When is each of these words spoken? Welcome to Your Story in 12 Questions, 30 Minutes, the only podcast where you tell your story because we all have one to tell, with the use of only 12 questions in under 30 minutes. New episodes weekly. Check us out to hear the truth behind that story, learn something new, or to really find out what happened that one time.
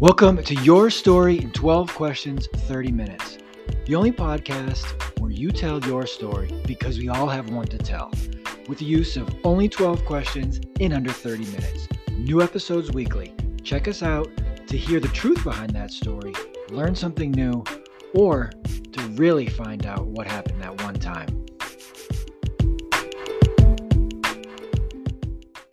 Welcome 0.00 0.42
to 0.42 0.56
Your 0.56 0.90
Story 0.90 1.38
in 1.38 1.52
12 1.52 1.94
Questions, 1.94 2.48
30 2.52 2.90
Minutes, 2.90 3.38
the 3.86 3.94
only 3.94 4.10
podcast 4.10 4.84
where 5.20 5.30
you 5.30 5.52
tell 5.52 5.78
your 5.84 6.04
story 6.04 6.50
because 6.66 6.98
we 6.98 7.08
all 7.08 7.28
have 7.28 7.50
one 7.50 7.66
to 7.68 7.78
tell, 7.78 8.10
with 8.66 8.80
the 8.80 8.84
use 8.84 9.16
of 9.16 9.32
only 9.44 9.68
12 9.68 10.04
questions 10.04 10.60
in 10.80 10.92
under 10.92 11.12
30 11.12 11.44
minutes. 11.44 11.86
New 12.10 12.42
episodes 12.42 12.90
weekly. 12.90 13.36
Check 13.62 13.86
us 13.86 14.02
out 14.02 14.28
to 14.66 14.76
hear 14.76 14.98
the 14.98 15.08
truth 15.08 15.44
behind 15.44 15.70
that 15.70 15.92
story, 15.92 16.32
learn 16.70 16.96
something 16.96 17.30
new, 17.30 17.62
or 18.14 18.50
to 18.90 19.00
really 19.10 19.46
find 19.46 19.86
out 19.86 20.06
what 20.06 20.26
happened 20.26 20.60
that 20.60 20.82
one 20.82 20.94
time. 20.94 21.46